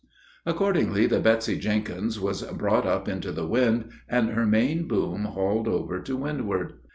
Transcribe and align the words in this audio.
Accordingly, 0.47 1.05
the 1.05 1.19
Betsy 1.19 1.59
Jenkins 1.59 2.19
was 2.19 2.41
brought 2.53 2.87
up 2.87 3.07
into 3.07 3.31
the 3.31 3.45
wind, 3.45 3.91
and 4.09 4.29
her 4.31 4.47
main 4.47 4.87
boom 4.87 5.25
hauled 5.25 5.67
over 5.67 5.99
to 6.01 6.17
windward. 6.17 6.79